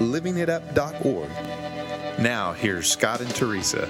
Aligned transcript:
livingitup.org. 0.00 1.28
Now, 2.20 2.52
here's 2.52 2.90
Scott 2.90 3.20
and 3.20 3.30
Teresa. 3.34 3.88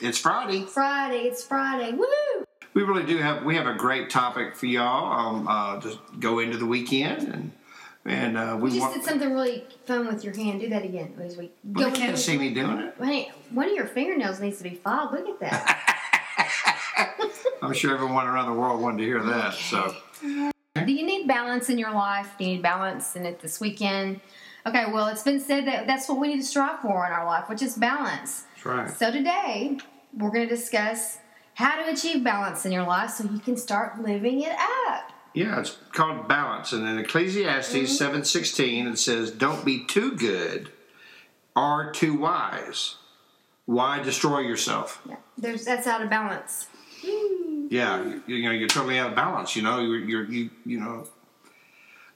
It's 0.00 0.18
Friday. 0.18 0.62
Friday, 0.62 1.20
it's 1.28 1.44
Friday. 1.44 1.92
Woo! 1.92 2.06
We 2.74 2.82
really 2.82 3.04
do 3.06 3.16
have 3.18 3.44
we 3.44 3.54
have 3.56 3.66
a 3.66 3.74
great 3.74 4.10
topic 4.10 4.54
for 4.54 4.66
y'all. 4.66 5.10
Um, 5.12 5.48
uh, 5.48 5.80
just 5.80 5.98
go 6.20 6.40
into 6.40 6.58
the 6.58 6.66
weekend 6.66 7.28
and 7.28 7.52
and 8.04 8.36
uh, 8.36 8.58
we 8.60 8.70
You 8.70 8.76
just 8.80 8.90
want. 8.90 8.94
did 9.02 9.04
something 9.08 9.32
really 9.32 9.64
fun 9.86 10.06
with 10.06 10.22
your 10.24 10.34
hand. 10.34 10.60
Do 10.60 10.68
that 10.68 10.84
again 10.84 11.14
as 11.22 11.36
we 11.38 11.50
Well, 11.64 11.86
go. 11.86 11.90
they 11.90 11.96
can't 11.98 12.18
see 12.18 12.36
me 12.36 12.52
doing 12.52 12.78
it. 12.78 12.94
Honey, 12.98 13.30
one 13.50 13.68
of 13.68 13.74
your 13.74 13.86
fingernails 13.86 14.40
needs 14.40 14.58
to 14.58 14.64
be 14.64 14.70
filed. 14.76 15.12
Look 15.12 15.26
at 15.28 15.40
that. 15.40 15.92
I'm 17.62 17.72
sure 17.72 17.94
everyone 17.94 18.26
around 18.26 18.52
the 18.52 18.60
world 18.60 18.80
wanted 18.82 18.98
to 18.98 19.04
hear 19.04 19.22
that. 19.22 19.54
So 19.54 19.94
Do 20.22 20.92
you 20.92 21.06
need 21.06 21.26
balance 21.26 21.70
in 21.70 21.78
your 21.78 21.92
life? 21.92 22.34
Do 22.38 22.44
you 22.44 22.54
need 22.56 22.62
balance 22.62 23.16
in 23.16 23.24
it 23.24 23.40
this 23.40 23.58
weekend? 23.58 24.20
Okay, 24.66 24.84
well, 24.92 25.06
it's 25.06 25.22
been 25.22 25.38
said 25.40 25.66
that 25.66 25.86
that's 25.86 26.08
what 26.08 26.18
we 26.18 26.28
need 26.28 26.40
to 26.40 26.46
strive 26.46 26.80
for 26.80 27.06
in 27.06 27.12
our 27.12 27.24
life, 27.24 27.48
which 27.48 27.62
is 27.62 27.76
balance. 27.76 28.44
that's 28.54 28.66
right. 28.66 28.90
So 28.90 29.10
today, 29.12 29.78
we're 30.16 30.30
going 30.30 30.48
to 30.48 30.54
discuss 30.54 31.18
how 31.54 31.80
to 31.82 31.90
achieve 31.92 32.24
balance 32.24 32.66
in 32.66 32.72
your 32.72 32.82
life 32.84 33.10
so 33.10 33.24
you 33.24 33.38
can 33.38 33.56
start 33.56 34.00
living 34.02 34.42
it 34.42 34.52
up. 34.88 35.12
Yeah, 35.34 35.60
it's 35.60 35.78
called 35.92 36.26
balance. 36.28 36.72
And 36.72 36.86
in 36.88 36.98
Ecclesiastes 36.98 37.74
Mm-hmm. 37.74 37.86
seven 37.86 38.24
sixteen, 38.24 38.86
it 38.88 38.98
says, 38.98 39.30
"Don't 39.30 39.64
be 39.64 39.84
too 39.84 40.12
good 40.16 40.72
or 41.54 41.92
too 41.92 42.14
wise. 42.18 42.96
Why 43.66 44.02
destroy 44.02 44.40
yourself?" 44.40 45.00
Yeah, 45.08 45.16
there's 45.36 45.64
that's 45.64 45.86
out 45.86 46.02
of 46.02 46.10
balance. 46.10 46.66
Yeah, 47.68 48.00
you, 48.04 48.22
you 48.36 48.44
know 48.44 48.52
you're 48.52 48.68
totally 48.68 48.96
out 48.96 49.10
of 49.10 49.16
balance. 49.16 49.56
You 49.56 49.62
know 49.62 49.80
you're, 49.80 49.98
you're 49.98 50.24
you 50.30 50.50
you 50.64 50.78
know. 50.78 51.08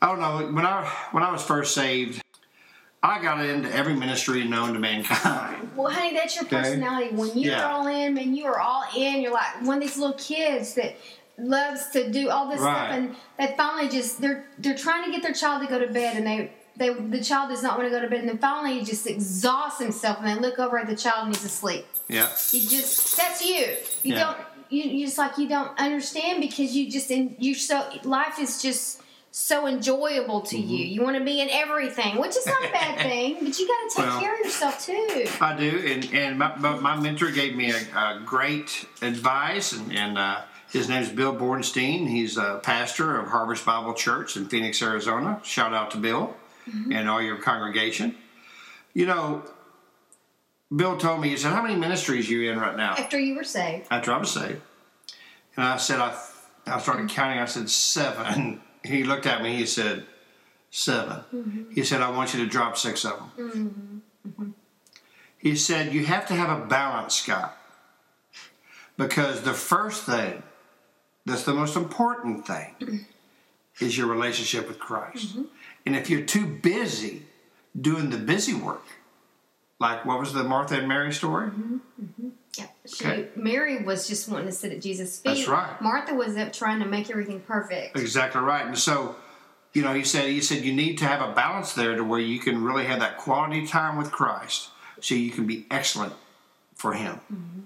I 0.01 0.07
don't 0.07 0.21
know 0.21 0.53
when 0.55 0.65
I 0.65 0.87
when 1.11 1.25
I 1.25 1.33
was 1.33 1.43
first 1.43 1.75
saved, 1.75 2.23
I 3.03 3.23
got 3.23 3.45
into 3.45 3.75
every 3.75 3.95
ministry 3.95 4.45
known 4.45 4.75
to 4.75 4.79
mankind. 4.79 5.71
Well, 5.75 5.91
honey, 5.91 6.15
that's 6.15 6.37
your 6.37 6.45
Okay. 6.45 6.57
personality. 6.57 7.15
When 7.15 7.37
you're 7.39 7.55
Yeah. 7.55 7.73
all 7.73 7.87
in, 7.87 8.15
man, 8.15 8.35
you 8.35 8.45
are 8.47 8.59
all 8.61 8.85
in. 8.95 9.23
You're 9.23 9.33
like 9.33 9.63
one 9.63 9.79
of 9.79 9.83
these 9.83 9.97
little 9.97 10.17
kids 10.19 10.75
that 10.75 10.97
loves 11.39 11.89
to 11.91 12.11
do 12.11 12.29
all 12.29 12.49
this 12.49 12.61
Right. 12.61 12.75
stuff, 12.77 12.91
and 12.91 13.17
they 13.39 13.55
finally 13.57 13.89
just 13.89 14.21
they're 14.21 14.45
they're 14.59 14.77
trying 14.77 15.05
to 15.05 15.11
get 15.11 15.23
their 15.23 15.33
child 15.33 15.63
to 15.63 15.69
go 15.69 15.79
to 15.79 15.87
bed, 15.87 16.17
and 16.19 16.27
they 16.27 16.53
they 16.77 16.91
the 16.93 17.23
child 17.25 17.49
does 17.49 17.63
not 17.63 17.79
want 17.79 17.89
to 17.89 17.95
go 17.95 18.01
to 18.03 18.09
bed, 18.09 18.21
and 18.21 18.29
then 18.29 18.39
finally 18.39 18.79
he 18.79 18.85
just 18.85 19.07
exhausts 19.07 19.81
himself, 19.81 20.19
and 20.21 20.29
they 20.29 20.35
look 20.39 20.59
over 20.59 20.79
at 20.79 20.87
the 20.87 20.97
child 20.97 21.27
and 21.29 21.35
he's 21.35 21.45
asleep. 21.45 21.87
Yeah, 22.09 22.29
You 22.53 22.61
just 22.69 23.17
that's 23.17 23.43
you. 23.43 23.57
You 24.03 24.15
Yeah. 24.15 24.19
don't 24.19 24.37
you 24.69 24.83
you 24.83 25.07
just 25.07 25.17
like 25.17 25.39
you 25.39 25.49
don't 25.49 25.71
understand 25.79 26.43
because 26.43 26.77
you 26.77 26.91
just 26.91 27.11
in 27.11 27.35
you 27.39 27.55
so 27.55 27.89
life 28.05 28.39
is 28.39 28.61
just 28.61 29.00
so 29.31 29.67
enjoyable 29.67 30.41
to 30.43 30.59
you. 30.59 30.85
Mm-hmm. 30.85 30.95
You 30.95 31.03
want 31.03 31.17
to 31.19 31.25
be 31.25 31.41
in 31.41 31.49
everything, 31.51 32.19
which 32.19 32.37
is 32.37 32.47
not 32.47 32.65
a 32.65 32.73
bad 32.73 32.99
thing, 33.03 33.37
but 33.43 33.59
you 33.59 33.69
got 33.69 33.91
to 33.91 33.97
take 33.97 34.07
Well, 34.07 34.21
care 34.21 34.35
of 34.35 34.41
yourself 34.41 34.85
too. 34.85 35.27
I 35.41 35.57
do, 35.57 35.83
and 35.87 36.15
and 36.15 36.39
my, 36.39 36.57
my 36.57 36.97
mentor 36.99 37.31
gave 37.31 37.55
me 37.55 37.71
a, 37.71 37.77
a 37.77 38.23
great 38.25 38.87
advice, 39.03 39.73
and 39.73 39.97
and 39.97 40.19
uh, 40.19 40.41
his 40.73 40.89
name 40.89 41.03
is 41.03 41.09
Bill 41.09 41.35
Bornstein. 41.35 42.09
He's 42.09 42.37
a 42.37 42.61
pastor 42.63 43.19
of 43.19 43.29
Harvest 43.29 43.65
Bible 43.65 43.95
Church 43.95 44.37
in 44.37 44.47
Phoenix, 44.47 44.83
Arizona. 44.83 45.41
Shout 45.45 45.73
out 45.75 45.91
to 45.93 45.97
Bill 45.97 46.35
and 46.93 47.09
all 47.09 47.21
your 47.21 47.37
congregation. 47.37 48.15
You 48.95 49.07
know, 49.07 49.43
Bill 50.75 50.97
told 50.97 51.21
me 51.21 51.31
he 51.31 51.37
said, 51.37 51.53
"How 51.53 51.63
many 51.63 51.75
ministries 51.77 52.29
are 52.31 52.33
you 52.35 52.51
in 52.53 52.59
right 52.59 52.77
now?" 52.77 52.95
After 52.97 53.19
you 53.19 53.35
were 53.37 53.45
saved. 53.45 53.87
after 53.91 54.13
I 54.13 54.19
was 54.19 54.31
saved. 54.31 54.61
And 55.57 55.65
I 55.65 55.77
said, 55.79 55.99
I, 55.99 56.17
I 56.67 56.79
started 56.79 57.09
counting, 57.11 57.41
I 57.41 57.45
said, 57.47 57.69
seven. 57.69 58.61
He 58.85 59.05
looked 59.05 59.27
at 59.27 59.43
me, 59.43 59.57
he 59.57 59.67
said, 59.67 60.07
7 60.71 61.25
mm-hmm. 61.35 61.71
He 61.73 61.85
said, 61.85 62.01
I 62.01 62.11
want 62.11 62.33
you 62.33 62.45
to 62.45 62.47
drop 62.47 62.77
six 62.77 63.05
of 63.05 63.19
them. 63.19 63.31
Mm-hmm. 63.39 64.29
Mm-hmm. 64.29 64.51
He 65.37 65.57
said, 65.57 65.93
You 65.93 66.05
have 66.07 66.27
to 66.29 66.35
have 66.35 66.63
a 66.63 66.67
balance, 66.67 67.15
Scott. 67.15 67.57
Because 68.97 69.43
the 69.43 69.55
first 69.55 70.05
thing, 70.05 70.43
that's 71.25 71.45
the 71.45 71.55
most 71.55 71.75
important 71.77 72.47
thing, 72.47 73.07
is 73.81 73.97
your 73.97 74.07
relationship 74.07 74.69
with 74.69 74.79
Christ. 74.79 75.37
And 75.87 75.97
if 75.97 76.11
you're 76.11 76.23
too 76.23 76.47
busy 76.47 77.23
doing 77.79 78.11
the 78.11 78.19
busy 78.19 78.55
work, 78.55 78.85
like 79.79 80.05
what 80.05 80.21
was 80.21 80.35
the 80.35 80.45
Martha 80.45 80.77
and 80.77 80.87
Mary 80.87 81.13
story? 81.13 81.51
Yeah. 82.59 82.67
She, 82.87 83.05
Okay. 83.05 83.29
Mary 83.37 83.83
was 83.83 84.09
just 84.09 84.29
wanting 84.29 84.47
to 84.47 84.53
sit 84.53 84.73
at 84.73 84.81
Jesus' 84.81 85.19
feet. 85.21 85.37
That's 85.37 85.49
right. 85.49 85.81
Martha 85.81 86.15
was 86.15 86.37
up 86.37 86.53
trying 86.53 86.81
to 86.81 86.87
make 86.87 87.11
everything 87.11 87.41
perfect. 87.41 87.97
Exactly 87.99 88.41
right. 88.41 88.67
And 88.67 88.77
so, 88.77 89.17
you 89.73 89.83
know, 89.83 89.95
he 89.95 90.05
said 90.05 90.29
he 90.29 90.41
said 90.41 90.65
you 90.65 90.73
need 90.73 90.99
to 90.99 91.05
have 91.07 91.27
a 91.27 91.33
balance 91.33 91.73
there 91.75 91.95
to 91.97 92.03
where 92.03 92.21
you 92.21 92.41
can 92.41 92.63
really 92.65 92.85
have 92.85 93.01
that 93.01 93.19
quality 93.19 93.67
time 93.67 93.97
with 93.97 94.11
Christ, 94.11 94.71
so 95.01 95.15
you 95.15 95.31
can 95.31 95.47
be 95.47 95.67
excellent 95.71 96.13
for 96.75 96.95
Him. 96.95 97.21
Mm-hmm. 97.33 97.61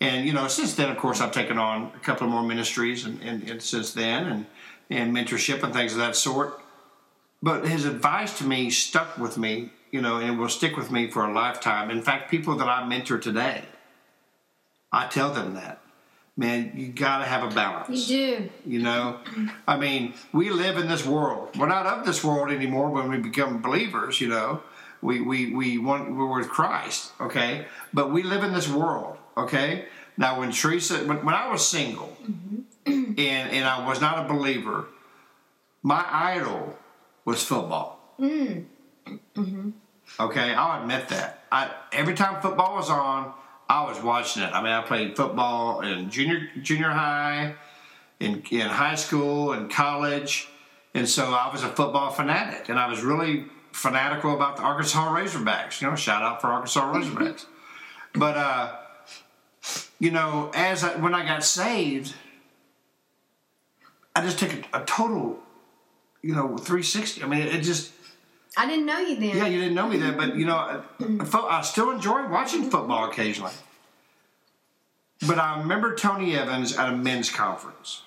And 0.00 0.26
you 0.26 0.32
know, 0.32 0.48
since 0.48 0.74
then, 0.74 0.90
of 0.90 0.96
course, 0.96 1.20
I've 1.20 1.32
taken 1.32 1.58
on 1.58 1.92
a 1.94 1.98
couple 2.00 2.26
of 2.26 2.32
more 2.32 2.42
ministries, 2.42 3.04
and, 3.04 3.20
and, 3.22 3.48
and 3.48 3.62
since 3.62 3.92
then, 3.92 4.26
and 4.26 4.46
and 4.90 5.14
mentorship 5.14 5.62
and 5.62 5.72
things 5.72 5.92
of 5.92 5.98
that 5.98 6.16
sort. 6.16 6.60
But 7.42 7.66
his 7.66 7.84
advice 7.84 8.38
to 8.38 8.44
me 8.44 8.70
stuck 8.70 9.18
with 9.18 9.36
me, 9.36 9.70
you 9.90 10.00
know, 10.00 10.18
and 10.18 10.38
will 10.38 10.48
stick 10.48 10.76
with 10.76 10.90
me 10.90 11.10
for 11.10 11.24
a 11.24 11.32
lifetime. 11.32 11.90
In 11.90 12.02
fact, 12.02 12.30
people 12.30 12.56
that 12.56 12.68
I 12.68 12.86
mentor 12.86 13.18
today, 13.18 13.62
I 14.92 15.06
tell 15.08 15.32
them 15.32 15.54
that, 15.54 15.80
man, 16.36 16.72
you 16.76 16.88
got 16.88 17.18
to 17.18 17.24
have 17.24 17.50
a 17.50 17.54
balance. 17.54 18.08
You 18.10 18.36
do. 18.36 18.50
You 18.66 18.82
know, 18.82 19.20
I 19.66 19.76
mean, 19.76 20.14
we 20.32 20.50
live 20.50 20.76
in 20.76 20.88
this 20.88 21.06
world. 21.06 21.56
We're 21.56 21.68
not 21.68 21.86
of 21.86 22.04
this 22.04 22.22
world 22.22 22.50
anymore 22.50 22.90
when 22.90 23.08
we 23.08 23.18
become 23.18 23.62
believers. 23.62 24.20
You 24.20 24.28
know, 24.28 24.62
we 25.00 25.20
we 25.20 25.54
we 25.54 25.78
want 25.78 26.14
we're 26.14 26.38
with 26.38 26.48
Christ. 26.48 27.12
Okay, 27.20 27.66
but 27.92 28.12
we 28.12 28.22
live 28.22 28.44
in 28.44 28.52
this 28.52 28.68
world. 28.68 29.16
Okay. 29.36 29.86
Now, 30.16 30.38
when 30.38 30.52
Teresa, 30.52 30.98
when, 31.06 31.24
when 31.24 31.34
I 31.34 31.50
was 31.50 31.66
single, 31.66 32.16
mm-hmm. 32.22 33.14
and 33.18 33.50
and 33.50 33.64
I 33.64 33.86
was 33.86 34.00
not 34.00 34.24
a 34.24 34.28
believer, 34.28 34.86
my 35.82 36.04
idol 36.06 36.76
was 37.24 37.42
football. 37.42 38.14
Mm. 38.20 38.66
Mm-hmm. 39.06 39.70
Okay, 40.20 40.54
I'll 40.54 40.82
admit 40.82 41.08
that. 41.08 41.44
I 41.50 41.70
every 41.92 42.14
time 42.14 42.42
football 42.42 42.74
was 42.76 42.90
on, 42.90 43.32
I 43.72 43.88
was 43.88 44.02
watching 44.02 44.42
it. 44.42 44.52
I 44.52 44.62
mean, 44.62 44.70
I 44.70 44.82
played 44.82 45.16
football 45.16 45.80
in 45.80 46.10
junior 46.10 46.46
junior 46.60 46.90
high, 46.90 47.54
in 48.20 48.42
in 48.50 48.68
high 48.68 48.96
school, 48.96 49.54
and 49.54 49.70
college, 49.70 50.48
and 50.92 51.08
so 51.08 51.24
I 51.32 51.50
was 51.50 51.62
a 51.62 51.70
football 51.70 52.10
fanatic, 52.10 52.68
and 52.68 52.78
I 52.78 52.86
was 52.86 53.02
really 53.02 53.46
fanatical 53.72 54.34
about 54.34 54.58
the 54.58 54.62
Arkansas 54.62 55.16
Razorbacks. 55.16 55.80
You 55.80 55.88
know, 55.88 55.96
shout 55.96 56.22
out 56.22 56.42
for 56.42 56.48
Arkansas 56.48 56.92
Razorbacks. 56.92 57.46
but 58.14 58.36
uh, 58.36 58.76
you 59.98 60.10
know, 60.10 60.50
as 60.54 60.84
I, 60.84 60.96
when 60.96 61.14
I 61.14 61.24
got 61.24 61.42
saved, 61.42 62.14
I 64.14 64.20
just 64.20 64.38
took 64.38 64.52
a, 64.52 64.82
a 64.82 64.84
total, 64.84 65.38
you 66.20 66.34
know, 66.34 66.58
360. 66.58 67.22
I 67.22 67.26
mean, 67.26 67.40
it, 67.40 67.54
it 67.54 67.60
just 67.62 67.90
I 68.56 68.66
didn't 68.66 68.86
know 68.86 68.98
you 68.98 69.16
then. 69.16 69.36
yeah, 69.36 69.46
you 69.46 69.58
didn't 69.58 69.74
know 69.74 69.88
me 69.88 69.96
then, 69.96 70.16
but 70.16 70.36
you 70.36 70.44
know, 70.44 70.82
I, 71.00 71.62
still 71.62 71.90
enjoy 71.90 72.28
watching 72.28 72.70
football 72.70 73.08
occasionally. 73.08 73.52
But 75.26 75.38
I 75.38 75.58
remember 75.60 75.94
Tony 75.94 76.36
Evans 76.36 76.76
at 76.76 76.92
a 76.92 76.96
men's 76.96 77.30
conference. 77.30 78.02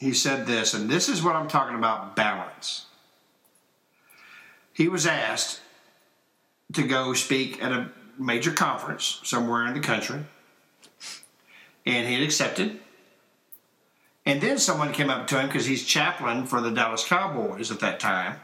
He 0.00 0.12
said 0.12 0.46
this, 0.46 0.74
and 0.74 0.90
this 0.90 1.08
is 1.08 1.22
what 1.22 1.36
I'm 1.36 1.48
talking 1.48 1.76
about 1.76 2.16
balance. 2.16 2.86
He 4.72 4.88
was 4.88 5.06
asked 5.06 5.60
to 6.72 6.82
go 6.82 7.14
speak 7.14 7.62
at 7.62 7.72
a 7.72 7.90
major 8.18 8.50
conference 8.50 9.20
somewhere 9.22 9.66
in 9.66 9.74
the 9.74 9.80
country, 9.80 10.24
and 11.86 12.08
he 12.08 12.14
had 12.14 12.22
accepted. 12.22 12.80
And 14.26 14.40
then 14.40 14.58
someone 14.58 14.92
came 14.92 15.08
up 15.08 15.28
to 15.28 15.38
him 15.38 15.46
because 15.46 15.66
he's 15.66 15.84
chaplain 15.84 16.46
for 16.46 16.60
the 16.60 16.72
Dallas 16.72 17.06
Cowboys 17.06 17.70
at 17.70 17.78
that 17.80 18.00
time 18.00 18.40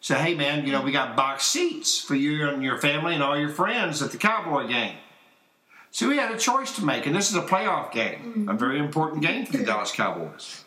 said, 0.00 0.18
"Hey 0.18 0.34
man, 0.34 0.66
you 0.66 0.72
know 0.72 0.82
we 0.82 0.92
got 0.92 1.16
box 1.16 1.46
seats 1.46 2.00
for 2.00 2.14
you 2.14 2.48
and 2.48 2.62
your 2.62 2.78
family 2.78 3.14
and 3.14 3.22
all 3.22 3.38
your 3.38 3.48
friends 3.48 4.02
at 4.02 4.12
the 4.12 4.18
Cowboy 4.18 4.66
game." 4.68 4.96
So 5.90 6.10
he 6.10 6.18
had 6.18 6.30
a 6.30 6.38
choice 6.38 6.76
to 6.76 6.84
make, 6.84 7.06
and 7.06 7.16
this 7.16 7.30
is 7.30 7.36
a 7.36 7.42
playoff 7.42 7.90
game, 7.92 8.48
a 8.50 8.54
very 8.54 8.78
important 8.78 9.22
game 9.22 9.46
for 9.46 9.56
the 9.56 9.64
Dallas 9.70 9.92
Cowboys. 9.92 10.64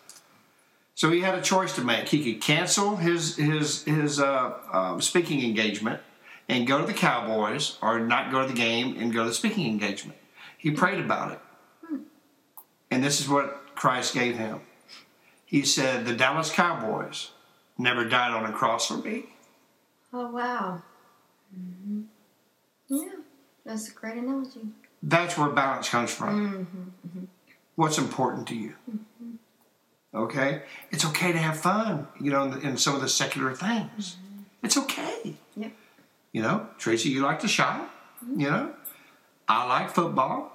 So 0.96 1.12
he 1.12 1.22
had 1.22 1.36
a 1.36 1.42
choice 1.42 1.74
to 1.76 1.81
make. 1.81 2.10
He 2.10 2.24
could 2.34 2.42
cancel 2.42 2.98
his 2.98 3.36
his 3.38 3.84
his 3.84 4.20
uh, 4.20 4.54
uh, 4.72 5.00
speaking 5.00 5.44
engagement. 5.44 6.02
and 6.50 6.66
go 6.66 6.81
to 6.81 6.88
the 6.88 6.94
Cowboys 6.94 7.78
or 7.81 8.00
not 8.00 8.31
go 8.31 8.42
to 8.42 8.48
the 8.48 8.54
game 8.58 8.98
and 9.00 9.14
go 9.14 9.24
to 9.24 9.30
the 9.30 9.36
speaking 9.36 9.68
engagement. 9.68 10.18
He 10.58 10.72
prayed 10.72 11.00
about 11.00 11.31
it. 11.31 11.40
And 12.92 13.04
this 13.04 13.22
is 13.22 13.30
what 13.30 13.76
Christ 13.76 14.14
gave 14.14 14.38
him. 14.38 14.62
He 15.46 15.64
said, 15.64 16.06
The 16.06 16.16
Dallas 16.16 16.52
Cowboys 16.52 17.31
never 17.80 18.06
died 18.06 18.31
on 18.31 18.46
a 18.46 18.54
cross 18.54 18.88
for 18.88 18.98
me. 18.98 19.26
Oh 20.14 20.28
wow. 20.31 20.84
hmm 21.56 22.02
Yeah, 22.88 23.10
that's 23.66 23.90
a 23.90 23.94
great 23.94 24.18
analogy. 24.18 24.62
That's 25.02 25.38
where 25.38 25.50
balance 25.50 25.90
comes 25.90 26.12
from. 26.12 26.50
Mm-hmm, 26.52 27.08
mm-hmm. 27.08 27.26
What's 27.76 27.98
important 27.98 28.48
to 28.50 28.56
you? 28.56 28.74
Mm-hmm. 28.90 29.36
Okay? 30.14 30.64
It's 30.92 31.06
okay 31.06 31.31
to 31.31 31.38
have 31.38 31.58
fun, 31.58 32.08
you 32.20 32.31
know, 32.31 32.44
in, 32.44 32.62
in 32.62 32.78
some 32.78 32.96
of 32.96 33.02
the 33.02 33.08
secular 33.08 33.54
things. 33.54 34.18
It's 34.62 34.76
okay. 34.76 35.36
Yep. 35.56 35.72
You 36.34 36.42
know, 36.42 36.68
Tracy, 36.78 37.10
you 37.10 37.22
like 37.22 37.40
to 37.40 37.48
shop. 37.48 37.90
You 38.36 38.50
know, 38.52 38.74
I 39.48 39.66
like 39.68 39.90
football. 39.92 40.52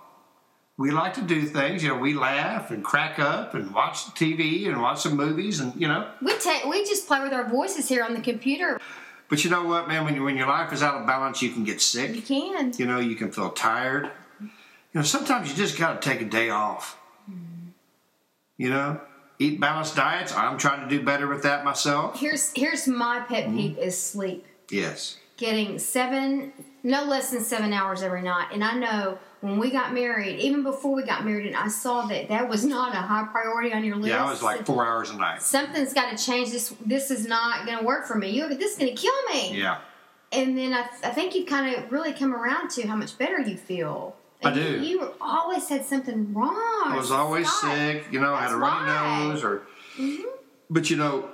We 0.76 0.91
like 0.91 1.15
to 1.15 1.23
do 1.23 1.43
things. 1.47 1.85
You 1.85 1.91
know, 1.91 1.99
we 1.99 2.15
laugh 2.15 2.71
and 2.71 2.82
crack 2.82 3.21
up 3.21 3.55
and 3.55 3.73
watch 3.73 4.06
TV 4.15 4.67
and 4.67 4.82
watch 4.82 5.03
some 5.03 5.17
movies 5.17 5.61
and 5.61 5.75
you 5.81 5.87
know. 5.87 6.11
We 6.21 6.37
take 6.38 6.65
we 6.65 6.85
just 6.85 7.06
play 7.06 7.21
with 7.21 7.32
our 7.32 7.49
voices 7.49 7.88
here 7.88 8.03
on 8.03 8.15
the 8.15 8.21
computer. 8.21 8.81
But 9.29 9.44
you 9.44 9.50
know 9.50 9.65
what, 9.65 9.88
man? 9.88 10.05
When 10.05 10.15
you, 10.15 10.23
when 10.23 10.37
your 10.37 10.49
life 10.49 10.73
is 10.73 10.82
out 10.82 11.00
of 11.00 11.06
balance, 11.06 11.41
you 11.43 11.50
can 11.50 11.65
get 11.65 11.81
sick. 11.81 12.15
You 12.15 12.23
can. 12.23 12.73
You 12.76 12.87
know, 12.87 12.99
you 12.99 13.15
can 13.15 13.32
feel 13.32 13.50
tired. 13.50 14.11
You 14.41 14.49
know, 15.00 15.03
sometimes 15.03 15.49
you 15.49 15.56
just 15.56 15.79
got 15.79 16.00
to 16.00 16.09
take 16.09 16.21
a 16.21 16.25
day 16.25 16.50
off. 16.50 16.99
Mm-hmm. 17.31 17.69
You 18.59 18.71
know, 18.71 19.00
eat 19.38 19.61
balanced 19.61 19.97
diets. 19.97 20.35
I'm 20.35 20.59
trying 20.59 20.88
to 20.88 20.99
do 20.99 21.05
better 21.05 21.26
with 21.26 21.43
that 21.44 21.65
myself. 21.65 22.19
Here's 22.19 22.53
here's 22.55 22.87
my 22.87 23.21
pet 23.21 23.50
peeve 23.50 23.73
mm-hmm. 23.73 23.82
is 23.82 24.00
sleep. 24.00 24.47
Yes. 24.71 25.19
Getting 25.37 25.79
seven, 25.79 26.53
no 26.84 27.02
less 27.04 27.31
than 27.31 27.42
seven 27.42 27.72
hours 27.72 28.02
every 28.02 28.22
night. 28.22 28.48
And 28.52 28.62
I 28.62 28.75
know 28.76 29.19
when 29.40 29.58
we 29.58 29.70
got 29.70 29.92
married, 29.92 30.38
even 30.38 30.62
before 30.62 30.94
we 30.94 31.02
got 31.02 31.25
married, 31.25 31.46
and 31.46 31.56
I 31.56 31.69
saw 31.69 32.06
that 32.06 32.28
that 32.28 32.48
was 32.48 32.64
not 32.64 32.94
a 32.94 32.98
high 32.98 33.26
priority 33.32 33.72
on 33.72 33.82
your 33.84 33.96
list. 33.96 34.08
Yeah, 34.08 34.25
I 34.25 34.31
was 34.31 34.42
like 34.42 34.64
four 34.64 34.86
hours 34.86 35.10
a 35.10 35.16
night. 35.16 35.42
something's 35.42 35.92
got 35.92 36.16
to 36.16 36.22
change. 36.25 36.50
This 36.52 36.75
this 36.84 37.10
is 37.10 37.26
not 37.26 37.66
going 37.66 37.78
to 37.78 37.84
work 37.84 38.06
for 38.06 38.14
me. 38.16 38.31
You 38.31 38.48
this 38.54 38.72
is 38.72 38.78
going 38.78 38.94
to 38.94 39.00
kill 39.02 39.22
me. 39.32 39.58
Yeah. 39.58 39.78
And 40.31 40.56
then 40.58 40.72
I, 40.75 40.82
I 41.02 41.10
think 41.10 41.34
you've 41.34 41.46
kind 41.48 41.75
of 41.75 41.90
really 41.90 42.12
come 42.12 42.34
around 42.34 42.69
to 42.70 42.87
how 42.87 42.96
much 42.96 43.16
better 43.19 43.40
you 43.40 43.56
feel. 43.56 44.16
I 44.44 44.50
And 44.50 44.60
do. 44.60 44.84
You, 44.84 45.00
you 45.00 45.12
always 45.20 45.69
had 45.69 45.84
something 45.84 46.34
wrong. 46.34 46.52
I 46.87 46.96
was 46.96 47.10
always 47.10 47.48
Scott. 47.48 47.76
sick. 47.76 48.06
You 48.10 48.20
know, 48.20 48.34
I 48.34 48.42
had 48.42 48.52
a 48.52 48.56
runny 48.56 48.87
why. 48.90 48.96
Mm-hmm. 48.96 49.28
nose 49.30 49.44
or. 49.44 49.62
But 50.70 50.90
you 50.90 50.96
know, 50.96 51.28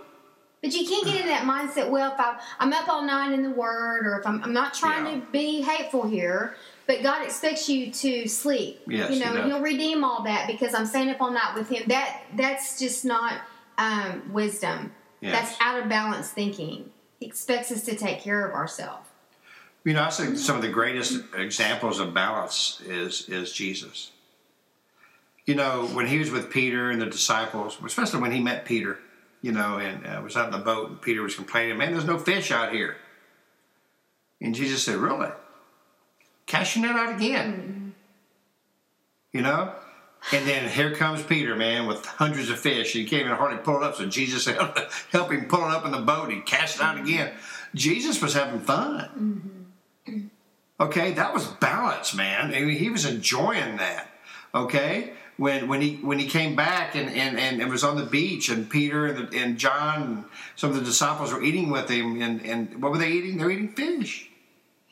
But 0.63 0.75
you 0.75 0.87
can't 0.87 1.07
get 1.07 1.21
in 1.23 1.27
that 1.29 1.45
mindset. 1.45 1.89
Well, 1.89 2.13
if 2.13 2.21
I, 2.21 2.39
I'm 2.59 2.73
up 2.73 2.87
all 2.89 3.03
night 3.03 3.33
in 3.33 3.43
the 3.43 3.51
Word, 3.51 4.07
or 4.07 4.19
if 4.21 4.27
I'm, 4.27 4.43
I'm 4.45 4.53
not 4.53 4.75
trying 4.75 5.07
Yeah. 5.07 5.21
to 5.21 5.33
be 5.33 5.63
hateful 5.63 6.07
here, 6.07 6.55
but 6.87 7.03
God 7.03 7.25
expects 7.25 7.69
you 7.69 7.91
to 7.93 8.29
sleep. 8.29 8.83
Yes, 8.87 9.11
you 9.11 9.25
know. 9.25 9.43
He'll 9.45 9.63
redeem 9.63 10.05
all 10.05 10.23
that 10.25 10.47
because 10.47 10.75
I'm 10.75 10.85
staying 10.85 11.09
up 11.09 11.21
all 11.21 11.31
night 11.31 11.55
with 11.55 11.71
Him. 11.71 11.85
That 11.89 12.23
that's 12.37 12.79
just 12.79 13.05
not 13.07 13.41
um, 13.79 14.31
wisdom. 14.33 14.93
Yes. 15.23 15.33
That's 15.49 15.61
out 15.63 15.83
of 15.83 15.89
balance 15.89 16.29
thinking. 16.29 16.91
He 17.19 17.27
expects 17.27 17.71
us 17.73 17.85
to 17.87 17.95
take 17.95 18.21
care 18.21 18.47
of 18.47 18.55
ourselves. 18.55 19.09
You 19.85 19.95
know, 19.95 20.03
I 20.03 20.11
think 20.11 20.37
some 20.37 20.57
of 20.57 20.63
the 20.63 20.69
greatest 20.69 21.23
examples 21.35 22.01
of 22.01 22.13
balance 22.13 22.83
is 22.87 23.29
is 23.31 23.51
Jesus. 23.53 24.11
You 25.47 25.55
know, 25.55 25.87
when 25.95 26.07
he 26.07 26.19
was 26.19 26.31
with 26.31 26.51
Peter 26.51 26.91
and 26.91 27.01
the 27.01 27.07
disciples, 27.07 27.79
especially 27.83 28.21
when 28.21 28.31
he 28.31 28.41
met 28.41 28.67
Peter, 28.67 28.99
you 29.43 29.53
know, 29.53 29.79
and 29.79 30.07
uh, 30.07 30.21
was 30.23 30.37
out 30.37 30.47
in 30.47 30.59
the 30.59 30.65
boat, 30.65 30.89
and 30.91 31.03
Peter 31.03 31.23
was 31.23 31.35
complaining, 31.35 31.79
"Man, 31.79 31.93
there's 31.93 32.05
no 32.05 32.19
fish 32.19 32.51
out 32.51 32.73
here." 32.73 32.97
And 34.41 34.55
Jesus 34.55 34.83
said, 34.83 34.97
"Really? 34.97 35.31
Cast 36.47 36.77
your 36.77 36.87
net 36.87 36.97
out 36.97 37.17
again." 37.17 37.53
Mm-hmm. 37.53 37.89
You 39.33 39.43
know, 39.43 39.75
and 40.33 40.47
then 40.47 40.69
here 40.69 40.95
comes 40.95 41.23
Peter, 41.23 41.55
man, 41.55 41.87
with 41.87 42.05
hundreds 42.05 42.51
of 42.51 42.59
fish. 42.59 42.93
He 42.93 43.05
can't 43.05 43.27
even 43.27 43.37
hardly 43.37 43.59
pull 43.59 43.77
it 43.77 43.85
up. 43.85 43.97
So 43.97 44.07
Jesus 44.07 44.45
said, 44.45 44.59
"Help 45.13 45.31
him 45.31 45.47
pull 45.47 45.65
it 45.65 45.75
up 45.75 45.85
in 45.85 45.93
the 45.93 46.01
boat." 46.01 46.31
He 46.31 46.41
cast 46.41 46.77
it 46.77 46.83
out 46.83 46.97
mm-hmm. 46.97 47.05
again. 47.05 47.33
Jesus 47.75 48.21
was 48.21 48.35
having 48.35 48.61
fun. 48.61 49.63
Mm-hmm. 50.07 50.27
Okay, 50.81 51.13
that 51.13 51.35
was 51.35 51.47
balance, 51.47 52.15
man. 52.15 52.55
I 52.55 52.61
mean, 52.61 52.79
he 52.79 52.89
was 52.89 53.05
enjoying 53.05 53.77
that. 53.77 54.09
Okay, 54.55 55.13
when 55.41 55.69
when 55.69 55.81
he 55.81 55.97
when 55.97 56.19
he 56.19 56.27
came 56.27 56.55
back 56.55 56.95
and 56.95 57.09
and, 57.09 57.39
and 57.39 57.63
it 57.63 57.69
was 57.69 57.83
on 57.83 57.97
the 57.97 58.05
beach 58.05 58.51
and 58.51 58.69
Peter 58.69 59.07
and, 59.07 59.33
and 59.33 59.57
John 59.57 60.03
and 60.03 60.25
some 60.55 60.69
of 60.69 60.77
the 60.77 60.83
disciples 60.83 61.33
were 61.33 61.43
eating 61.43 61.71
with 61.71 61.89
him 61.89 62.21
and 62.21 62.45
and 62.45 62.83
what 62.83 62.93
were 62.93 62.99
they 62.99 63.11
eating? 63.11 63.39
They're 63.39 63.51
eating 63.51 63.73
fish. 63.73 64.29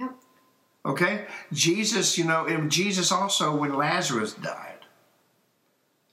Yep. 0.00 0.14
Okay, 0.86 1.26
Jesus, 1.52 2.16
you 2.16 2.24
know, 2.24 2.46
and 2.46 2.72
Jesus 2.72 3.12
also 3.12 3.54
when 3.54 3.74
Lazarus 3.74 4.32
died, 4.32 4.86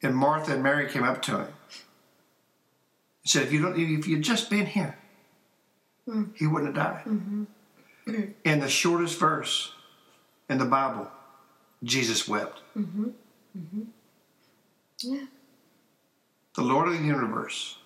and 0.01 0.13
Martha 0.13 0.51
and 0.51 0.61
Mary 0.61 0.89
came 0.89 1.03
up 1.03 1.21
to 1.21 1.39
him. 1.39 1.53
He 3.21 3.29
said, 3.29 3.43
"If 3.43 3.53
you 3.53 3.61
don't, 3.61 3.79
if 3.79 4.05
you'd 4.05 4.21
just 4.21 4.49
been 4.49 4.65
here, 4.65 4.97
hmm. 6.03 6.25
he 6.35 6.45
wouldn't 6.45 6.75
have 6.75 6.85
died." 6.85 7.05
Mm-hmm. 7.05 7.43
In 8.43 8.59
the 8.59 8.69
shortest 8.69 9.17
verse 9.17 9.71
in 10.49 10.57
the 10.57 10.65
Bible, 10.65 11.09
Jesus 11.83 12.27
wept. 12.27 12.59
Mm-hmm. 12.77 13.05
Mm-hmm. 13.57 13.81
Yeah. 14.99 15.25
The 16.55 16.61
Lord 16.61 16.87
of 16.87 16.93
the 16.97 17.03
universe, 17.03 17.77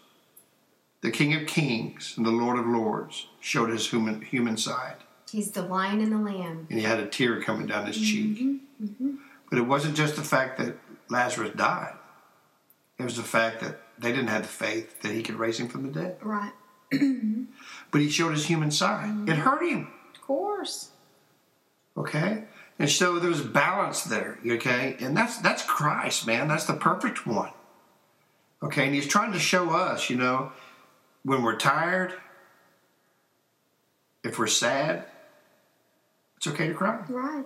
the 1.02 1.12
King 1.12 1.34
of 1.34 1.48
kings 1.48 2.14
and 2.18 2.26
the 2.26 2.32
Lord 2.32 2.60
of 2.60 2.68
lords, 2.68 3.28
showed 3.40 3.70
his 3.70 3.90
human 3.90 4.22
human 4.22 4.58
side, 4.58 4.98
He's 5.32 5.52
the 5.52 5.62
lion 5.62 6.02
and 6.02 6.12
the 6.12 6.18
lamb. 6.18 6.68
and 6.70 6.80
he 6.80 6.86
had 6.86 7.00
a 7.00 7.08
tear 7.08 7.42
coming 7.42 7.68
down 7.68 7.86
his 7.86 7.98
mm-hmm, 7.98 8.36
cheek. 8.36 8.62
Mm-hmm. 8.84 9.16
But 9.50 9.60
it 9.60 9.64
wasn't 9.68 9.96
just 9.96 10.16
the 10.16 10.24
fact 10.24 10.58
that 10.60 10.76
Lazarus 11.10 11.52
died; 11.56 11.96
it 12.98 13.04
was 13.04 13.16
the 13.18 13.24
fact 13.24 13.62
that 13.62 13.80
they 13.98 14.12
didn't 14.12 14.28
have 14.30 14.44
the 14.44 14.48
faith 14.48 15.02
that 15.02 15.12
he 15.12 15.22
could 15.24 15.36
raise 15.36 15.60
him 15.60 15.68
from 15.68 15.84
the 15.84 15.92
dead. 16.00 16.18
Right. 16.22 16.52
Mm-hmm. 16.92 17.44
But 17.92 18.02
he 18.02 18.10
showed 18.10 18.32
his 18.32 18.48
human 18.48 18.72
side. 18.72 19.30
It 19.30 19.36
hurt 19.36 19.62
him. 19.64 19.90
Of 20.16 20.22
course. 20.22 20.90
Okay? 21.96 22.46
And 22.80 22.90
so 22.90 23.20
there's 23.20 23.42
balance 23.42 24.04
there, 24.06 24.40
okay? 24.48 24.96
And 25.02 25.16
that's 25.16 25.38
that's 25.40 25.64
Christ, 25.64 26.26
man. 26.26 26.48
That's 26.48 26.66
the 26.66 26.74
perfect 26.74 27.28
one. 27.28 27.52
Okay, 28.64 28.86
and 28.86 28.96
he's 28.96 29.08
trying 29.08 29.34
to 29.34 29.40
show 29.40 29.72
us, 29.72 30.10
you 30.10 30.16
know, 30.16 30.52
when 31.24 31.44
we're 31.44 31.58
tired, 31.58 32.14
if 34.24 34.40
we're 34.40 34.48
sad, 34.48 35.06
it's 36.38 36.48
okay 36.48 36.68
to 36.68 36.74
cry. 36.74 37.04
Right. 37.10 37.46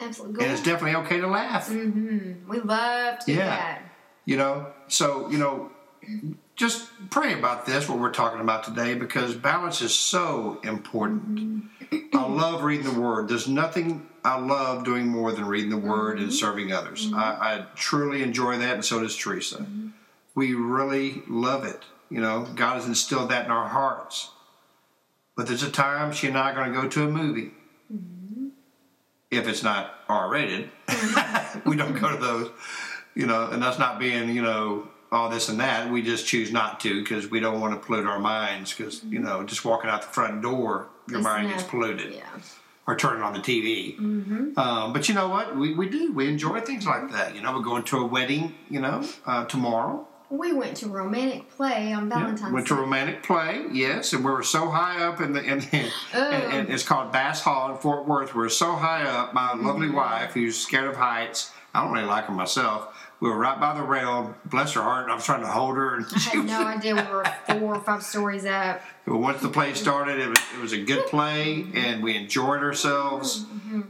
Absolutely. 0.00 0.44
And 0.44 0.52
it's 0.52 0.62
definitely 0.62 0.96
okay 1.04 1.20
to 1.20 1.28
laugh. 1.28 1.68
Mm-hmm. 1.68 2.48
we 2.48 2.60
love 2.60 3.18
to 3.20 3.26
do 3.26 3.32
Yeah. 3.32 3.46
that. 3.46 3.82
You 4.26 4.36
know, 4.38 4.72
so, 4.88 5.28
you 5.30 5.38
know, 5.38 5.70
just 6.56 6.88
pray 7.10 7.34
about 7.34 7.66
this, 7.66 7.88
what 7.88 7.98
we're 7.98 8.10
talking 8.12 8.40
about 8.40 8.64
today, 8.64 8.94
because 8.94 9.34
balance 9.34 9.82
is 9.82 9.94
so 9.94 10.60
important. 10.62 11.64
I 12.12 12.26
love 12.26 12.62
reading 12.62 12.92
the 12.92 13.00
Word. 13.00 13.28
There's 13.28 13.48
nothing 13.48 14.06
I 14.24 14.38
love 14.38 14.84
doing 14.84 15.06
more 15.06 15.32
than 15.32 15.46
reading 15.46 15.70
the 15.70 15.76
Word 15.76 16.18
and 16.18 16.28
mm-hmm. 16.28 16.34
serving 16.34 16.72
others. 16.72 17.06
Mm-hmm. 17.06 17.14
I, 17.16 17.20
I 17.20 17.66
truly 17.74 18.22
enjoy 18.22 18.58
that, 18.58 18.74
and 18.74 18.84
so 18.84 19.00
does 19.00 19.16
Teresa. 19.16 19.58
Mm-hmm. 19.58 19.88
We 20.34 20.54
really 20.54 21.22
love 21.28 21.64
it. 21.64 21.82
You 22.10 22.20
know, 22.20 22.46
God 22.54 22.74
has 22.74 22.86
instilled 22.86 23.30
that 23.30 23.46
in 23.46 23.50
our 23.50 23.68
hearts. 23.68 24.30
But 25.36 25.46
there's 25.46 25.62
a 25.62 25.70
time 25.70 26.12
she 26.12 26.28
and 26.28 26.38
I 26.38 26.52
are 26.52 26.54
going 26.54 26.72
to 26.72 26.80
go 26.80 26.88
to 26.88 27.04
a 27.04 27.10
movie. 27.10 27.50
If 29.30 29.48
it's 29.48 29.64
not 29.64 29.92
R 30.08 30.28
rated, 30.28 30.70
we 31.66 31.76
don't 31.76 31.98
go 31.98 32.08
to 32.08 32.16
those 32.16 32.50
you 33.14 33.26
know, 33.26 33.48
and 33.50 33.62
that's 33.62 33.78
not 33.78 33.98
being, 33.98 34.30
you 34.30 34.42
know, 34.42 34.88
all 35.14 35.28
this 35.30 35.48
and 35.48 35.60
that. 35.60 35.90
We 35.90 36.02
just 36.02 36.26
choose 36.26 36.52
not 36.52 36.80
to 36.80 37.00
because 37.02 37.30
we 37.30 37.40
don't 37.40 37.60
want 37.60 37.72
to 37.80 37.86
pollute 37.86 38.06
our 38.06 38.18
minds. 38.18 38.74
Because 38.74 39.02
you 39.04 39.18
know, 39.20 39.42
just 39.44 39.64
walking 39.64 39.88
out 39.90 40.02
the 40.02 40.08
front 40.08 40.42
door, 40.42 40.88
your 41.08 41.18
It's 41.18 41.24
mind 41.24 41.48
not- 41.48 41.56
gets 41.58 41.68
polluted, 41.68 42.12
Yeah. 42.14 42.22
or 42.86 42.96
turning 42.96 43.22
on 43.22 43.32
the 43.32 43.38
TV. 43.40 43.98
Um, 44.58 44.92
but 44.92 45.08
you 45.08 45.14
know 45.14 45.28
what? 45.28 45.56
We, 45.56 45.74
we 45.74 45.88
do. 45.88 46.12
We 46.12 46.28
enjoy 46.28 46.60
things 46.60 46.86
like 46.86 47.10
that. 47.12 47.34
You 47.34 47.42
know, 47.42 47.52
we're 47.54 47.62
going 47.62 47.84
to 47.84 47.98
a 47.98 48.06
wedding. 48.06 48.54
You 48.68 48.80
know, 48.80 49.06
uh, 49.26 49.44
tomorrow. 49.46 50.06
We 50.30 50.52
went 50.52 50.78
to 50.78 50.88
romantic 50.88 51.48
play 51.50 51.92
on 51.92 52.08
Valentine's 52.08 52.52
Went 52.52 52.66
to 52.68 52.74
Day. 52.74 52.80
romantic 52.80 53.22
play, 53.22 53.66
yes, 53.70 54.12
and 54.14 54.24
we 54.24 54.32
were 54.32 54.42
so 54.42 54.68
high 54.68 55.04
up 55.04 55.20
in 55.20 55.32
the 55.32 55.44
in, 55.44 55.60
and, 56.12 56.42
and 56.52 56.68
it's 56.70 56.82
called 56.82 57.12
Bass 57.12 57.42
Hall 57.42 57.70
in 57.70 57.76
Fort 57.78 58.08
Worth. 58.08 58.34
We 58.34 58.40
were 58.40 58.48
so 58.48 58.74
high 58.74 59.04
up. 59.04 59.32
My 59.32 59.52
lovely 59.54 59.90
wife, 59.90 60.32
who's 60.32 60.58
scared 60.58 60.88
of 60.88 60.96
heights, 60.96 61.52
I 61.72 61.84
don't 61.84 61.92
really 61.92 62.06
like 62.06 62.24
her 62.24 62.32
myself. 62.32 63.03
We 63.20 63.30
were 63.30 63.38
right 63.38 63.58
by 63.58 63.74
the 63.74 63.82
rail. 63.82 64.34
Bless 64.44 64.72
her 64.74 64.82
heart. 64.82 65.08
I 65.08 65.14
was 65.14 65.24
trying 65.24 65.40
to 65.40 65.46
hold 65.46 65.76
her, 65.76 65.96
and 65.96 66.06
I 66.14 66.18
had 66.18 66.44
no 66.44 66.62
idea 66.66 66.94
we 66.94 67.02
were 67.02 67.24
four 67.46 67.76
or 67.76 67.80
five 67.80 68.02
stories 68.02 68.44
up. 68.44 68.82
But 69.06 69.16
once 69.18 69.40
the 69.40 69.48
play 69.48 69.72
started, 69.74 70.18
it 70.18 70.28
was, 70.28 70.38
it 70.54 70.60
was 70.60 70.72
a 70.72 70.82
good 70.82 71.06
play, 71.06 71.64
and 71.74 72.02
we 72.02 72.16
enjoyed 72.16 72.62
ourselves. 72.62 73.44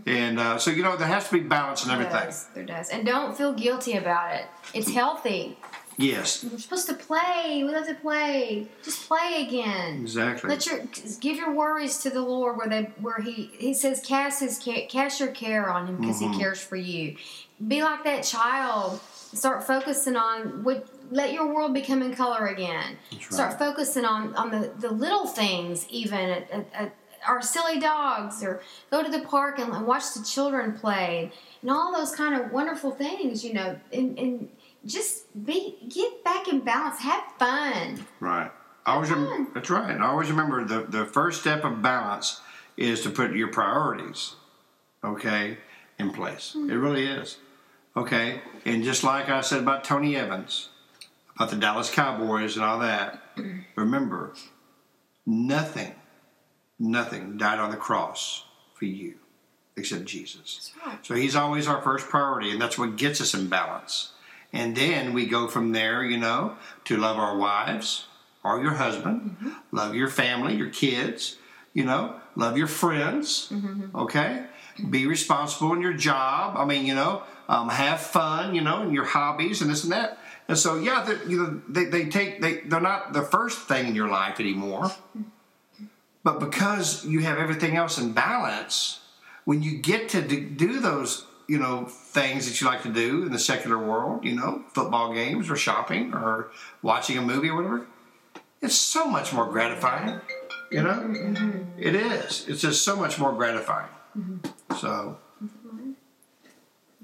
And 0.06 0.38
uh, 0.38 0.58
so, 0.58 0.70
you 0.70 0.82
know, 0.82 0.96
there 0.96 1.08
has 1.08 1.28
to 1.28 1.34
be 1.34 1.40
balance 1.40 1.82
in 1.82 1.88
There 1.88 1.98
everything. 2.00 2.26
does. 2.26 2.46
There 2.54 2.64
does. 2.64 2.88
And 2.90 3.04
don't 3.06 3.36
feel 3.36 3.52
guilty 3.52 3.96
about 3.96 4.34
it. 4.34 4.46
It's 4.72 4.90
healthy. 4.90 5.58
Yes, 5.96 6.42
We're 6.44 6.58
supposed 6.58 6.88
to 6.88 6.94
play. 6.94 7.62
We 7.64 7.70
love 7.70 7.86
to 7.86 7.94
play. 7.94 8.66
Just 8.82 9.06
play 9.06 9.46
again. 9.46 10.00
exactly. 10.00 10.50
Let 10.50 10.66
your 10.66 10.80
give 11.20 11.36
your 11.36 11.52
worries 11.52 11.98
to 11.98 12.10
the 12.10 12.20
Lord, 12.20 12.56
where 12.56 12.68
they 12.68 12.82
where 13.00 13.20
he 13.20 13.48
he 13.58 13.74
says 13.74 14.00
cast 14.04 14.40
his 14.40 14.58
cast 14.88 15.20
your 15.20 15.28
care 15.30 15.70
on 15.70 15.86
him 15.86 15.96
because 16.00 16.20
Mm-hmm. 16.20 16.32
he 16.32 16.38
cares 16.40 16.60
for 16.60 16.74
you. 16.74 17.14
Be 17.68 17.80
like 17.84 18.02
that 18.02 18.24
child. 18.24 18.98
Start 19.34 19.64
focusing 19.64 20.16
on 20.16 20.64
what. 20.64 20.86
Let 21.10 21.32
your 21.32 21.52
world 21.54 21.74
become 21.74 22.02
in 22.02 22.14
color 22.14 22.46
again. 22.46 22.96
Start 23.30 23.58
focusing 23.58 24.04
on 24.04 24.34
on 24.36 24.50
the, 24.50 24.72
the 24.78 24.90
little 24.90 25.26
things, 25.26 25.86
even 25.90 26.18
at, 26.18 26.50
at, 26.50 26.66
at 26.72 26.96
our 27.28 27.42
silly 27.42 27.78
dogs, 27.78 28.42
or 28.42 28.62
go 28.90 29.02
to 29.02 29.10
the 29.10 29.20
park 29.20 29.58
and, 29.58 29.72
and 29.72 29.86
watch 29.86 30.14
the 30.14 30.24
children 30.24 30.72
play, 30.72 31.30
and 31.60 31.70
all 31.70 31.94
those 31.94 32.14
kind 32.14 32.40
of 32.40 32.52
wonderful 32.52 32.90
things. 32.90 33.44
You 33.44 33.52
know, 33.52 33.78
and, 33.92 34.18
and 34.18 34.48
just 34.86 35.44
be 35.44 35.76
get 35.88 36.24
back 36.24 36.48
in 36.48 36.60
balance. 36.60 37.00
Have 37.00 37.24
fun. 37.38 38.04
Right. 38.20 38.50
I 38.86 38.94
always 38.94 39.10
rem- 39.10 39.48
that's 39.54 39.70
right. 39.70 39.98
I 39.98 40.06
always 40.06 40.30
remember 40.30 40.64
the, 40.64 40.82
the 40.82 41.06
first 41.06 41.40
step 41.40 41.64
of 41.64 41.80
balance 41.80 42.40
is 42.76 43.02
to 43.02 43.10
put 43.10 43.34
your 43.34 43.48
priorities, 43.48 44.34
okay, 45.02 45.58
in 45.98 46.10
place. 46.10 46.54
It 46.54 46.58
mm-hmm. 46.58 46.80
really 46.80 47.06
is. 47.06 47.38
Okay? 47.96 48.40
And 48.64 48.82
just 48.82 49.04
like 49.04 49.28
I 49.28 49.40
said 49.40 49.60
about 49.60 49.84
Tony 49.84 50.16
Evans, 50.16 50.70
about 51.36 51.50
the 51.50 51.56
Dallas 51.56 51.90
Cowboys 51.90 52.56
and 52.56 52.64
all 52.64 52.78
that, 52.80 53.22
remember, 53.76 54.34
nothing, 55.26 55.94
nothing 56.78 57.36
died 57.36 57.58
on 57.58 57.70
the 57.70 57.76
cross 57.76 58.44
for 58.74 58.84
you 58.84 59.14
except 59.76 60.04
Jesus. 60.04 60.72
Right. 60.86 61.04
So 61.04 61.14
he's 61.14 61.36
always 61.36 61.66
our 61.66 61.82
first 61.82 62.08
priority, 62.08 62.50
and 62.50 62.60
that's 62.60 62.78
what 62.78 62.96
gets 62.96 63.20
us 63.20 63.34
in 63.34 63.48
balance. 63.48 64.12
And 64.52 64.76
then 64.76 65.12
we 65.12 65.26
go 65.26 65.48
from 65.48 65.72
there, 65.72 66.04
you 66.04 66.16
know, 66.16 66.56
to 66.84 66.96
love 66.96 67.18
our 67.18 67.36
wives 67.36 68.06
or 68.44 68.62
your 68.62 68.74
husband, 68.74 69.36
mm-hmm. 69.42 69.50
love 69.72 69.94
your 69.94 70.08
family, 70.08 70.54
your 70.54 70.70
kids, 70.70 71.36
you 71.72 71.84
know, 71.84 72.20
love 72.36 72.56
your 72.56 72.68
friends, 72.68 73.48
mm-hmm. 73.50 73.96
okay? 73.96 74.46
Be 74.90 75.06
responsible 75.06 75.72
in 75.72 75.80
your 75.80 75.92
job. 75.92 76.56
I 76.56 76.64
mean, 76.64 76.86
you 76.86 76.94
know, 76.94 77.22
um, 77.48 77.68
have 77.68 78.00
fun, 78.00 78.54
you 78.54 78.60
know, 78.60 78.82
in 78.82 78.92
your 78.92 79.04
hobbies 79.04 79.62
and 79.62 79.70
this 79.70 79.84
and 79.84 79.92
that. 79.92 80.18
And 80.48 80.58
so, 80.58 80.76
yeah, 80.76 81.04
they, 81.04 81.30
you 81.30 81.38
know, 81.38 81.62
they, 81.68 81.84
they 81.84 82.08
take, 82.08 82.40
they, 82.40 82.60
they're 82.60 82.80
not 82.80 83.12
the 83.12 83.22
first 83.22 83.60
thing 83.68 83.86
in 83.86 83.94
your 83.94 84.08
life 84.08 84.40
anymore. 84.40 84.90
But 86.22 86.40
because 86.40 87.04
you 87.04 87.20
have 87.20 87.38
everything 87.38 87.76
else 87.76 87.98
in 87.98 88.12
balance, 88.12 89.00
when 89.44 89.62
you 89.62 89.78
get 89.78 90.08
to 90.10 90.22
do, 90.22 90.48
do 90.48 90.80
those, 90.80 91.26
you 91.48 91.58
know, 91.58 91.84
things 91.84 92.46
that 92.48 92.60
you 92.60 92.66
like 92.66 92.82
to 92.82 92.92
do 92.92 93.24
in 93.24 93.32
the 93.32 93.38
secular 93.38 93.78
world, 93.78 94.24
you 94.24 94.34
know, 94.34 94.64
football 94.72 95.12
games 95.12 95.50
or 95.50 95.56
shopping 95.56 96.14
or 96.14 96.50
watching 96.82 97.18
a 97.18 97.22
movie 97.22 97.48
or 97.48 97.56
whatever, 97.56 97.86
it's 98.62 98.74
so 98.74 99.06
much 99.06 99.32
more 99.32 99.46
gratifying. 99.46 100.20
You 100.70 100.82
know, 100.82 101.14
It 101.78 101.94
is. 101.94 102.48
It's 102.48 102.62
just 102.62 102.82
so 102.84 102.96
much 102.96 103.18
more 103.18 103.32
gratifying. 103.32 103.90
So 104.78 105.18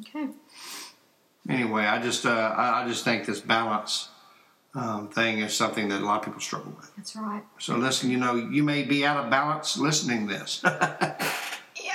Okay. 0.00 0.28
anyway, 1.48 1.84
I 1.84 2.00
just, 2.02 2.24
uh, 2.26 2.30
I, 2.30 2.82
I 2.82 2.88
just 2.88 3.04
think 3.04 3.26
this 3.26 3.40
balance 3.40 4.08
um, 4.74 5.08
thing 5.08 5.38
is 5.40 5.52
something 5.54 5.88
that 5.88 6.00
a 6.00 6.04
lot 6.04 6.18
of 6.20 6.24
people 6.24 6.40
struggle 6.40 6.72
with. 6.76 6.90
That's 6.96 7.16
right. 7.16 7.42
So 7.58 7.76
listen, 7.76 8.10
you 8.10 8.16
know, 8.18 8.34
you 8.34 8.62
may 8.62 8.82
be 8.84 9.04
out 9.04 9.22
of 9.24 9.30
balance 9.30 9.76
listening 9.78 10.26
this. 10.26 10.62
Yeah. 11.82 11.92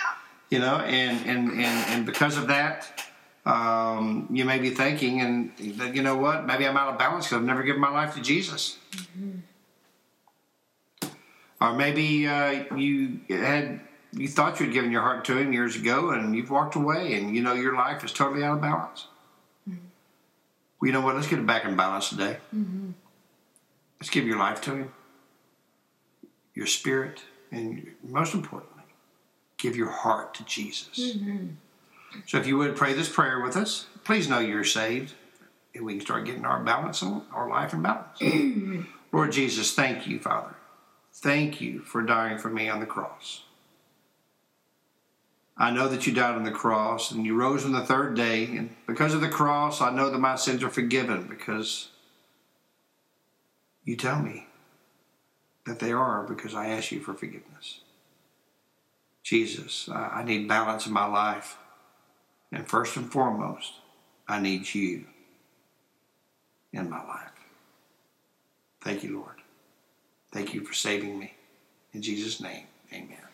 you 0.49 0.59
know 0.59 0.77
and 0.79 1.25
and 1.27 1.49
and, 1.51 1.89
and 1.91 2.05
because 2.05 2.37
of 2.37 2.47
that 2.47 3.03
um, 3.45 4.27
you 4.31 4.43
may 4.45 4.57
be 4.57 4.71
thinking 4.71 5.21
and 5.21 5.51
that 5.79 5.93
you 5.95 6.01
know 6.01 6.17
what 6.17 6.45
maybe 6.47 6.65
i'm 6.67 6.75
out 6.75 6.89
of 6.91 6.97
balance 6.97 7.25
because 7.25 7.37
i've 7.39 7.45
never 7.45 7.61
given 7.63 7.79
my 7.79 7.91
life 7.91 8.15
to 8.15 8.21
jesus 8.21 8.77
or 11.61 11.73
maybe 11.73 12.27
uh, 12.27 12.65
you 12.75 13.19
had 13.29 13.79
you 14.15 14.27
thought 14.27 14.59
you'd 14.59 14.73
given 14.73 14.91
your 14.91 15.01
heart 15.01 15.25
to 15.25 15.37
him 15.37 15.53
years 15.53 15.75
ago 15.75 16.11
and 16.11 16.35
you've 16.35 16.49
walked 16.49 16.75
away 16.75 17.13
and 17.13 17.35
you 17.35 17.41
know 17.41 17.53
your 17.53 17.75
life 17.75 18.03
is 18.03 18.11
totally 18.11 18.43
out 18.43 18.55
of 18.55 18.61
balance 18.61 19.07
mm-hmm. 19.69 19.79
well 20.79 20.87
you 20.87 20.93
know 20.93 21.01
what 21.01 21.15
let's 21.15 21.27
get 21.27 21.39
it 21.39 21.45
back 21.45 21.65
in 21.65 21.75
balance 21.75 22.09
today 22.09 22.37
mm-hmm. 22.55 22.91
let's 23.99 24.09
give 24.09 24.25
your 24.25 24.39
life 24.39 24.61
to 24.61 24.75
him 24.75 24.93
your 26.53 26.67
spirit 26.67 27.23
and 27.51 27.87
most 28.03 28.33
importantly 28.33 28.75
give 29.57 29.75
your 29.75 29.89
heart 29.89 30.33
to 30.35 30.43
Jesus. 30.45 30.99
Mm-hmm. 30.99 31.47
So 32.27 32.37
if 32.37 32.47
you 32.47 32.57
would 32.57 32.75
pray 32.75 32.93
this 32.93 33.09
prayer 33.09 33.41
with 33.41 33.57
us, 33.57 33.87
please 34.03 34.29
know 34.29 34.39
you're 34.39 34.63
saved 34.63 35.13
and 35.73 35.85
we 35.85 35.93
can 35.93 36.01
start 36.01 36.25
getting 36.25 36.45
our 36.45 36.63
balance 36.63 37.03
on 37.03 37.25
our 37.33 37.49
life 37.49 37.73
in 37.73 37.81
balance. 37.81 38.21
Lord 39.11 39.31
Jesus, 39.31 39.73
thank 39.73 40.07
you, 40.07 40.19
Father. 40.19 40.55
Thank 41.13 41.61
you 41.61 41.79
for 41.79 42.01
dying 42.01 42.37
for 42.37 42.49
me 42.49 42.69
on 42.69 42.79
the 42.79 42.85
cross. 42.85 43.44
I 45.57 45.71
know 45.71 45.87
that 45.87 46.05
you 46.05 46.13
died 46.13 46.35
on 46.35 46.43
the 46.43 46.51
cross 46.51 47.11
and 47.11 47.25
you 47.25 47.35
rose 47.35 47.63
on 47.63 47.71
the 47.71 47.85
third 47.85 48.15
day, 48.15 48.45
and 48.45 48.75
because 48.87 49.13
of 49.13 49.21
the 49.21 49.29
cross, 49.29 49.81
I 49.81 49.89
know 49.89 50.09
that 50.09 50.19
my 50.19 50.35
sins 50.35 50.63
are 50.63 50.69
forgiven 50.69 51.27
because 51.27 51.89
you 53.83 53.95
tell 53.95 54.21
me 54.21 54.47
that 55.65 55.79
they 55.79 55.91
are 55.91 56.23
because 56.23 56.53
I 56.53 56.67
ask 56.67 56.91
you 56.91 56.99
for 56.99 57.13
forgiveness. 57.13 57.79
Jesus, 59.23 59.89
I 59.89 60.23
need 60.23 60.47
balance 60.47 60.85
in 60.85 60.93
my 60.93 61.07
life. 61.07 61.57
And 62.51 62.67
first 62.67 62.95
and 62.95 63.11
foremost, 63.11 63.73
I 64.27 64.39
need 64.39 64.73
you 64.73 65.05
in 66.71 66.89
my 66.89 67.03
life. 67.03 67.31
Thank 68.81 69.03
you, 69.03 69.17
Lord. 69.17 69.41
Thank 70.31 70.53
you 70.53 70.63
for 70.63 70.73
saving 70.73 71.17
me. 71.17 71.33
In 71.93 72.01
Jesus' 72.01 72.39
name, 72.39 72.65
amen. 72.93 73.24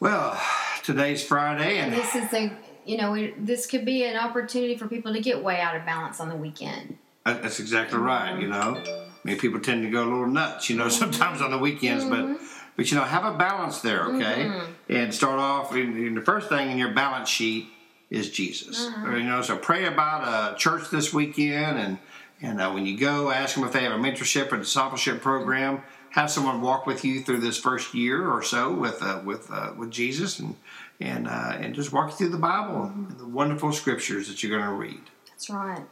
Well, 0.00 0.40
today's 0.82 1.24
Friday, 1.24 1.78
and 1.78 1.92
This 1.92 2.14
is 2.14 2.32
a 2.32 2.52
you 2.84 2.98
know 2.98 3.12
we, 3.12 3.34
this 3.38 3.66
could 3.66 3.84
be 3.84 4.04
an 4.04 4.16
opportunity 4.16 4.76
for 4.76 4.86
people 4.86 5.12
to 5.14 5.20
get 5.20 5.42
way 5.42 5.60
out 5.60 5.76
of 5.76 5.86
balance 5.86 6.20
on 6.20 6.28
the 6.28 6.36
weekend. 6.36 6.98
that's 7.24 7.60
exactly 7.60 7.98
right, 7.98 8.38
you 8.38 8.48
know. 8.48 8.82
I 8.86 9.28
mean, 9.28 9.38
people 9.38 9.60
tend 9.60 9.82
to 9.82 9.90
go 9.90 10.02
a 10.02 10.08
little 10.10 10.26
nuts, 10.26 10.68
you 10.68 10.76
know, 10.76 10.88
sometimes 11.02 11.40
on 11.40 11.50
the 11.50 11.58
weekends, 11.58 12.04
but 12.04 12.20
mm-hmm. 12.20 12.44
but 12.76 12.90
you 12.90 12.96
know, 12.96 13.04
have 13.04 13.24
a 13.24 13.36
balance 13.36 13.80
there, 13.80 14.04
okay? 14.06 14.44
Mm-hmm. 14.44 14.72
And 14.92 15.14
start 15.14 15.38
off. 15.38 15.74
In, 15.74 16.14
the 16.14 16.20
first 16.20 16.48
thing 16.48 16.70
in 16.70 16.78
your 16.78 16.92
balance 16.92 17.28
sheet 17.28 17.68
is 18.10 18.30
Jesus. 18.30 18.90
Or, 19.04 19.16
you 19.16 19.24
know, 19.24 19.42
so 19.42 19.56
pray 19.56 19.86
about 19.86 20.54
a 20.54 20.56
church 20.56 20.90
this 20.90 21.14
weekend, 21.14 21.78
and 21.78 21.98
and 22.42 22.60
uh, 22.60 22.70
when 22.72 22.84
you 22.84 22.98
go, 22.98 23.30
ask 23.30 23.54
them 23.54 23.64
if 23.64 23.72
they 23.72 23.84
have 23.84 23.92
a 23.92 24.02
mentorship 24.02 24.52
or 24.52 24.58
discipleship 24.58 25.22
program. 25.22 25.82
Have 26.14 26.30
someone 26.30 26.60
walk 26.60 26.86
with 26.86 27.04
you 27.04 27.22
through 27.22 27.38
this 27.40 27.58
first 27.58 27.92
year 27.92 28.30
or 28.30 28.40
so 28.40 28.72
with 28.72 29.02
uh, 29.02 29.20
with 29.24 29.50
uh, 29.52 29.72
with 29.76 29.90
Jesus, 29.90 30.38
and 30.38 30.54
and 31.00 31.26
uh, 31.26 31.56
and 31.58 31.74
just 31.74 31.92
walk 31.92 32.10
you 32.10 32.16
through 32.16 32.28
the 32.28 32.38
Bible 32.38 32.84
and 32.84 33.10
the 33.18 33.26
wonderful 33.26 33.72
scriptures 33.72 34.28
that 34.28 34.40
you're 34.40 34.56
going 34.56 34.68
to 34.68 34.76
read. 34.76 35.00
That's 35.28 35.50
right. 35.50 35.82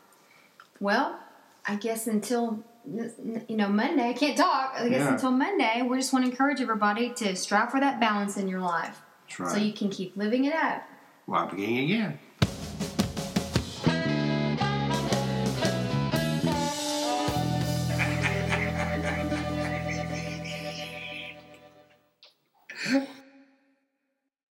Well, 0.79 1.19
I 1.67 1.75
guess 1.75 2.07
until 2.07 2.63
you 3.49 3.57
know 3.57 3.69
Monday, 3.69 4.11
I 4.11 4.13
can't 4.13 4.37
talk. 4.37 4.75
I 4.77 4.89
guess 4.89 5.01
Yeah. 5.01 5.15
until 5.15 5.33
Monday, 5.33 5.83
we 5.83 5.97
just 5.97 6.13
want 6.13 6.25
to 6.25 6.31
encourage 6.31 6.61
everybody 6.61 7.11
to 7.15 7.35
strive 7.35 7.73
for 7.73 7.81
that 7.81 7.99
balance 7.99 8.37
in 8.37 8.47
your 8.47 8.61
life, 8.61 9.03
That's 9.27 9.41
right. 9.41 9.51
so 9.51 9.57
you 9.59 9.73
can 9.73 9.91
keep 9.91 10.17
living 10.17 10.45
it 10.45 10.55
out. 10.55 10.83
well, 11.27 11.47
beginning 11.49 11.79
again. 11.91 12.19